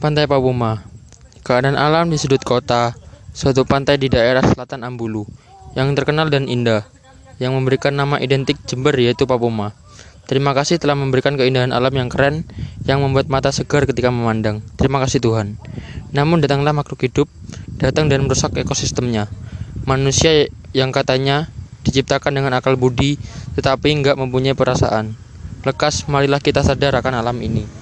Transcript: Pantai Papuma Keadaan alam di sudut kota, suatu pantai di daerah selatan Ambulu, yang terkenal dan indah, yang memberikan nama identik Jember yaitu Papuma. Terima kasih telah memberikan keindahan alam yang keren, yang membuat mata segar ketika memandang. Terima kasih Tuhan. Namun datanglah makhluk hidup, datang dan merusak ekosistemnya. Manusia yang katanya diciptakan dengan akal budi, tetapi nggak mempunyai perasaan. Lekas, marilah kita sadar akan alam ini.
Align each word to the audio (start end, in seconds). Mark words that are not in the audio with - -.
Pantai 0.00 0.24
Papuma 0.24 0.80
Keadaan 1.44 1.76
alam 1.76 2.08
di 2.08 2.16
sudut 2.16 2.40
kota, 2.40 2.96
suatu 3.36 3.68
pantai 3.68 4.00
di 4.00 4.08
daerah 4.08 4.40
selatan 4.40 4.80
Ambulu, 4.80 5.28
yang 5.76 5.92
terkenal 5.92 6.32
dan 6.32 6.48
indah, 6.48 6.88
yang 7.36 7.52
memberikan 7.52 7.92
nama 7.92 8.16
identik 8.16 8.56
Jember 8.64 8.96
yaitu 8.96 9.28
Papuma. 9.28 9.76
Terima 10.24 10.56
kasih 10.56 10.80
telah 10.80 10.96
memberikan 10.96 11.36
keindahan 11.36 11.68
alam 11.68 11.92
yang 11.92 12.08
keren, 12.08 12.48
yang 12.88 13.04
membuat 13.04 13.28
mata 13.28 13.52
segar 13.52 13.84
ketika 13.84 14.08
memandang. 14.08 14.64
Terima 14.80 15.04
kasih 15.04 15.20
Tuhan. 15.20 15.60
Namun 16.16 16.40
datanglah 16.40 16.72
makhluk 16.72 17.04
hidup, 17.04 17.28
datang 17.76 18.08
dan 18.08 18.24
merusak 18.24 18.56
ekosistemnya. 18.56 19.28
Manusia 19.84 20.48
yang 20.72 20.96
katanya 20.96 21.52
diciptakan 21.84 22.40
dengan 22.40 22.56
akal 22.56 22.80
budi, 22.80 23.20
tetapi 23.52 24.00
nggak 24.00 24.16
mempunyai 24.16 24.56
perasaan. 24.56 25.12
Lekas, 25.60 26.08
marilah 26.08 26.40
kita 26.40 26.64
sadar 26.64 26.96
akan 26.96 27.20
alam 27.20 27.36
ini. 27.44 27.79